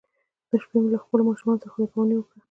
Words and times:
د 0.49 0.51
شپې 0.63 0.77
مې 0.81 0.89
له 0.93 0.99
خپلو 1.03 1.21
ماشومانو 1.29 1.61
سره 1.61 1.71
خدای 1.73 1.89
پاماني 1.91 2.13
کړې 2.17 2.25
وه. 2.25 2.35